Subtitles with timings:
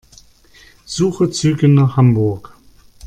[0.83, 2.55] Suche Züge nach Hamburg.